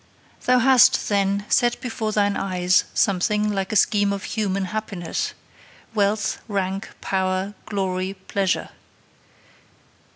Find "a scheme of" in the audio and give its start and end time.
3.71-4.23